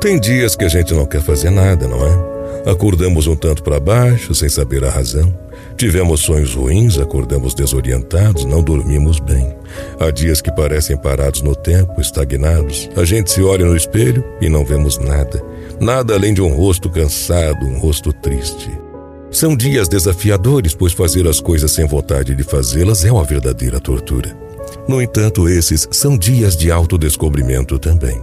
Tem 0.00 0.18
dias 0.18 0.54
que 0.54 0.64
a 0.64 0.68
gente 0.68 0.94
não 0.94 1.04
quer 1.04 1.20
fazer 1.20 1.50
nada, 1.50 1.88
não 1.88 2.06
é? 2.06 2.70
Acordamos 2.70 3.26
um 3.26 3.34
tanto 3.34 3.62
para 3.62 3.80
baixo, 3.80 4.34
sem 4.34 4.48
saber 4.48 4.84
a 4.84 4.90
razão. 4.90 5.36
Tivemos 5.76 6.20
sonhos 6.20 6.54
ruins, 6.54 6.98
acordamos 6.98 7.54
desorientados, 7.54 8.44
não 8.44 8.62
dormimos 8.62 9.18
bem. 9.20 9.56
Há 9.98 10.10
dias 10.10 10.40
que 10.40 10.52
parecem 10.52 10.96
parados 10.96 11.42
no 11.42 11.54
tempo, 11.54 12.00
estagnados. 12.00 12.88
A 12.96 13.04
gente 13.04 13.30
se 13.30 13.42
olha 13.42 13.64
no 13.64 13.76
espelho 13.76 14.24
e 14.40 14.48
não 14.48 14.64
vemos 14.64 14.98
nada. 14.98 15.42
Nada 15.80 16.14
além 16.14 16.32
de 16.32 16.42
um 16.42 16.54
rosto 16.54 16.88
cansado, 16.90 17.66
um 17.66 17.78
rosto 17.78 18.12
triste. 18.12 18.70
São 19.30 19.56
dias 19.56 19.88
desafiadores, 19.88 20.74
pois 20.74 20.92
fazer 20.92 21.26
as 21.26 21.40
coisas 21.40 21.70
sem 21.70 21.86
vontade 21.86 22.34
de 22.34 22.42
fazê-las 22.42 23.04
é 23.04 23.12
uma 23.12 23.24
verdadeira 23.24 23.78
tortura. 23.78 24.36
No 24.88 25.02
entanto, 25.02 25.48
esses 25.48 25.88
são 25.90 26.16
dias 26.16 26.56
de 26.56 26.70
autodescobrimento 26.70 27.78
também. 27.78 28.22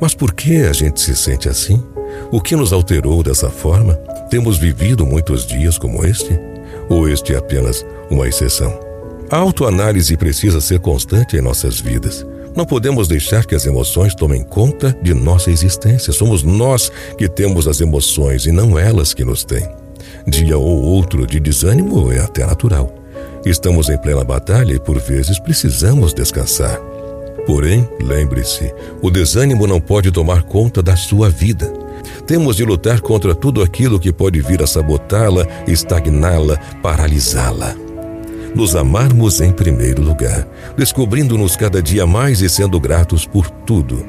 Mas 0.00 0.14
por 0.14 0.32
que 0.32 0.62
a 0.62 0.72
gente 0.72 1.00
se 1.00 1.14
sente 1.14 1.48
assim? 1.48 1.82
O 2.30 2.40
que 2.40 2.56
nos 2.56 2.72
alterou 2.72 3.22
dessa 3.22 3.50
forma? 3.50 3.94
Temos 4.30 4.58
vivido 4.58 5.06
muitos 5.06 5.46
dias 5.46 5.78
como 5.78 6.04
este? 6.04 6.38
Ou 6.88 7.08
este 7.08 7.34
é 7.34 7.36
apenas 7.36 7.84
uma 8.10 8.28
exceção? 8.28 8.78
A 9.30 9.36
autoanálise 9.36 10.16
precisa 10.16 10.60
ser 10.60 10.80
constante 10.80 11.36
em 11.36 11.40
nossas 11.40 11.80
vidas. 11.80 12.26
Não 12.56 12.66
podemos 12.66 13.06
deixar 13.06 13.46
que 13.46 13.54
as 13.54 13.64
emoções 13.64 14.14
tomem 14.14 14.42
conta 14.42 14.96
de 15.00 15.14
nossa 15.14 15.50
existência. 15.50 16.12
Somos 16.12 16.42
nós 16.42 16.90
que 17.16 17.28
temos 17.28 17.68
as 17.68 17.80
emoções 17.80 18.44
e 18.46 18.52
não 18.52 18.76
elas 18.76 19.14
que 19.14 19.24
nos 19.24 19.44
têm. 19.44 19.68
Dia 20.26 20.58
ou 20.58 20.82
outro 20.82 21.26
de 21.26 21.38
desânimo 21.38 22.10
é 22.10 22.18
até 22.18 22.44
natural. 22.44 22.92
Estamos 23.46 23.88
em 23.88 23.96
plena 23.96 24.24
batalha 24.24 24.74
e 24.74 24.80
por 24.80 24.98
vezes 24.98 25.38
precisamos 25.38 26.12
descansar. 26.12 26.78
Porém, 27.50 27.84
lembre-se, 28.00 28.72
o 29.02 29.10
desânimo 29.10 29.66
não 29.66 29.80
pode 29.80 30.12
tomar 30.12 30.44
conta 30.44 30.80
da 30.80 30.94
sua 30.94 31.28
vida. 31.28 31.68
Temos 32.24 32.54
de 32.54 32.64
lutar 32.64 33.00
contra 33.00 33.34
tudo 33.34 33.60
aquilo 33.60 33.98
que 33.98 34.12
pode 34.12 34.40
vir 34.40 34.62
a 34.62 34.68
sabotá-la, 34.68 35.44
estagná-la, 35.66 36.56
paralisá-la. 36.80 37.74
Nos 38.54 38.76
amarmos 38.76 39.40
em 39.40 39.50
primeiro 39.50 40.00
lugar, 40.00 40.46
descobrindo-nos 40.76 41.56
cada 41.56 41.82
dia 41.82 42.06
mais 42.06 42.40
e 42.40 42.48
sendo 42.48 42.78
gratos 42.78 43.26
por 43.26 43.50
tudo. 43.50 44.06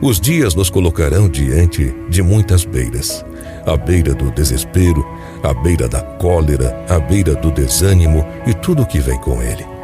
Os 0.00 0.18
dias 0.18 0.54
nos 0.54 0.70
colocarão 0.70 1.28
diante 1.28 1.94
de 2.08 2.22
muitas 2.22 2.64
beiras 2.64 3.22
à 3.66 3.76
beira 3.76 4.14
do 4.14 4.30
desespero, 4.30 5.06
à 5.42 5.52
beira 5.52 5.86
da 5.86 6.00
cólera, 6.00 6.74
à 6.88 6.98
beira 6.98 7.34
do 7.34 7.50
desânimo 7.50 8.26
e 8.46 8.54
tudo 8.54 8.82
o 8.82 8.86
que 8.86 8.98
vem 8.98 9.18
com 9.20 9.42
ele. 9.42 9.81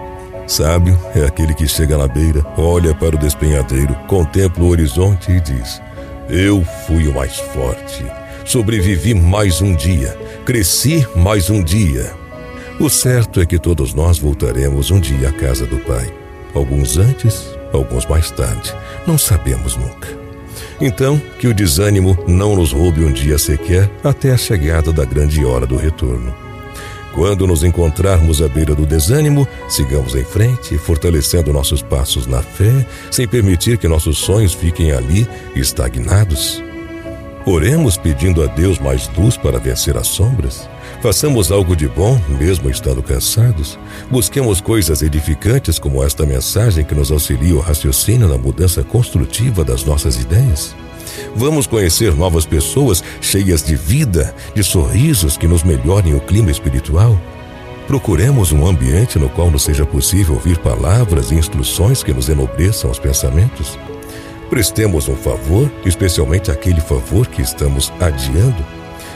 Sábio 0.49 0.99
é 1.15 1.27
aquele 1.27 1.53
que 1.53 1.69
chega 1.69 1.99
na 1.99 2.09
beira, 2.09 2.43
olha 2.57 2.95
para 2.95 3.15
o 3.15 3.19
despenhadeiro, 3.19 3.95
contempla 4.07 4.65
o 4.65 4.69
horizonte 4.71 5.31
e 5.31 5.41
diz: 5.41 5.81
Eu 6.27 6.65
fui 6.87 7.07
o 7.07 7.15
mais 7.15 7.37
forte, 7.37 8.03
sobrevivi 8.47 9.13
mais 9.13 9.61
um 9.61 9.75
dia, 9.75 10.17
cresci 10.47 11.07
mais 11.15 11.51
um 11.51 11.63
dia. 11.63 12.11
O 12.81 12.89
certo 12.89 13.43
é 13.43 13.47
que 13.47 13.59
todos 13.59 13.93
nós 13.93 14.19
voltaremos 14.19 14.91
um 14.91 14.99
dia 14.99 15.29
à 15.29 15.33
casa 15.33 15.67
do 15.67 15.77
Pai. 15.81 16.11
Alguns 16.55 16.97
antes, 16.97 17.55
alguns 17.71 18.07
mais 18.07 18.31
tarde. 18.31 18.75
Não 19.07 19.19
sabemos 19.19 19.77
nunca. 19.77 20.09
Então, 20.81 21.21
que 21.39 21.47
o 21.47 21.53
desânimo 21.53 22.17
não 22.27 22.57
nos 22.57 22.73
roube 22.73 23.05
um 23.05 23.13
dia 23.13 23.37
sequer 23.37 23.91
até 24.03 24.33
a 24.33 24.37
chegada 24.39 24.95
da 24.95 25.05
grande 25.05 25.45
hora 25.45 25.67
do 25.67 25.77
retorno. 25.77 26.48
Quando 27.19 27.49
nos 27.49 27.65
encontrarmos 27.65 28.41
à 28.41 28.47
beira 28.47 28.77
do 28.77 28.87
desânimo, 28.87 29.45
sigamos 29.69 30.15
em 30.15 30.23
frente, 30.23 30.79
fortalecendo 30.79 31.53
nossos 31.53 31.83
passos 31.83 32.29
na 32.29 32.41
fé, 32.41 32.87
sem 33.11 33.27
permitir 33.27 33.77
que 33.77 33.89
nossos 33.89 34.19
sonhos 34.19 34.55
fiquem 34.55 34.93
ali 34.93 35.27
estagnados. 35.57 36.63
Oremos 37.45 37.97
pedindo 37.97 38.41
a 38.41 38.47
Deus 38.47 38.79
mais 38.79 39.11
luz 39.19 39.37
para 39.37 39.59
vencer 39.59 39.97
as 39.97 40.07
sombras. 40.07 40.71
Façamos 41.03 41.51
algo 41.51 41.75
de 41.75 41.89
bom, 41.89 42.21
mesmo 42.39 42.71
estando 42.71 43.03
cansados. 43.03 43.77
Busquemos 44.09 44.61
coisas 44.61 45.03
edificantes 45.03 45.77
como 45.77 46.05
esta 46.05 46.25
mensagem 46.25 46.85
que 46.85 46.95
nos 46.95 47.11
auxilia 47.11 47.57
o 47.57 47.61
raciocínio 47.61 48.29
na 48.29 48.39
mudança 48.39 48.85
construtiva 48.85 49.65
das 49.65 49.83
nossas 49.83 50.21
ideias. 50.21 50.73
Vamos 51.35 51.67
conhecer 51.67 52.15
novas 52.15 52.47
pessoas 52.47 53.03
cheias 53.21 53.63
de 53.63 53.77
vida, 53.77 54.35
de 54.55 54.63
sorrisos 54.63 55.37
que 55.37 55.47
nos 55.47 55.63
melhorem 55.63 56.15
o 56.15 56.21
clima 56.21 56.51
espiritual. 56.51 57.19
Procuremos 57.87 58.53
um 58.53 58.67
ambiente 58.67 59.19
no 59.19 59.31
qual 59.31 59.51
nos 59.51 59.63
seja 59.63 59.87
possível 59.87 60.35
ouvir 60.35 60.59
palavras 60.59 61.31
e 61.31 61.35
instruções 61.35 62.03
que 62.03 62.13
nos 62.13 62.29
enobreçam 62.29 62.91
os 62.91 62.99
pensamentos. 62.99 63.79
Prestemos 64.51 65.09
um 65.09 65.17
favor, 65.17 65.71
especialmente 65.85 66.51
aquele 66.51 66.81
favor 66.81 67.27
que 67.27 67.43
estamos 67.43 67.93
adiando. 68.01 68.65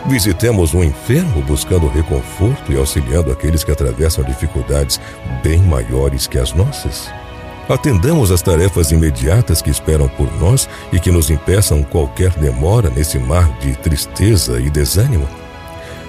Visitemos 0.07 0.75
um 0.75 0.83
enfermo 0.83 1.43
buscando 1.43 1.87
reconforto 1.87 2.73
e 2.73 2.77
auxiliando 2.77 3.31
aqueles 3.31 3.63
que 3.63 3.71
atravessam 3.71 4.25
dificuldades 4.25 5.01
bem 5.43 5.59
maiores 5.63 6.27
que 6.27 6.39
as 6.39 6.53
nossas. 6.53 7.11
Atendamos 7.73 8.31
às 8.31 8.43
tarefas 8.43 8.93
imediatas 8.93 9.63
que 9.63 9.71
esperam 9.71 10.07
por 10.07 10.31
nós 10.39 10.69
e 10.93 11.01
que 11.01 11.11
nos 11.11 11.31
impeçam 11.31 11.83
qualquer 11.83 12.31
demora 12.33 12.91
nesse 12.91 13.19
mar 13.19 13.51
de 13.61 13.75
tristeza 13.77 14.61
e 14.61 14.69
desânimo. 14.69 15.27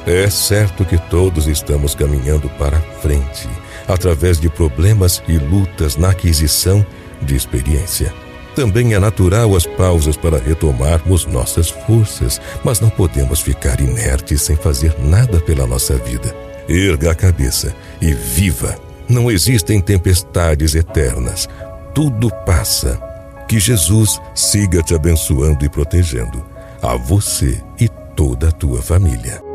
É 0.06 0.29
certo 0.29 0.84
que 0.84 0.97
todos 0.97 1.47
estamos 1.47 1.96
caminhando 1.96 2.50
para 2.59 2.81
frente, 3.01 3.47
através 3.88 4.41
de 4.41 4.50
problemas 4.50 5.24
e 5.25 5.38
lutas 5.38 5.96
na 5.96 6.09
aquisição 6.09 6.85
de 7.22 7.34
experiência. 7.34 8.13
Também 8.53 8.94
é 8.94 9.00
natural 9.00 9.56
as 9.56 9.66
pausas 9.66 10.18
para 10.18 10.38
retomarmos 10.38 11.25
nossas 11.25 11.69
forças, 11.69 12.41
mas 12.62 12.81
não 12.81 12.90
podemos 12.90 13.40
ficar 13.40 13.80
inertes 13.80 14.41
sem 14.41 14.57
fazer 14.57 14.94
nada 15.00 15.40
pela 15.40 15.66
nossa 15.66 15.95
vida. 15.95 16.35
Erga 16.68 17.12
a 17.12 17.16
cabeça 17.16 17.74
e 18.01 18.13
viva 18.13 18.82
não 19.07 19.29
existem 19.29 19.81
tempestades 19.81 20.75
eternas. 20.75 21.47
Tudo 21.93 22.29
passa. 22.45 22.99
Que 23.47 23.59
Jesus 23.59 24.19
siga 24.33 24.81
te 24.81 24.95
abençoando 24.95 25.65
e 25.65 25.69
protegendo. 25.69 26.43
A 26.81 26.95
você 26.95 27.61
e 27.79 27.87
toda 28.15 28.49
a 28.49 28.51
tua 28.51 28.81
família. 28.81 29.52